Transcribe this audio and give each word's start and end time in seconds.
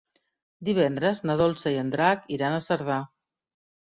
Divendres 0.69 1.19
na 1.29 1.35
Dolça 1.41 1.73
i 1.75 1.77
en 1.81 1.91
Drac 1.97 2.25
iran 2.37 2.57
a 2.57 2.63
Cerdà. 2.69 2.97